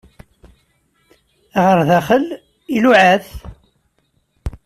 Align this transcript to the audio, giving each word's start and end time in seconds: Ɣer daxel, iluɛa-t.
Ɣer 1.63 1.79
daxel, 1.87 2.25
iluɛa-t. 2.75 3.27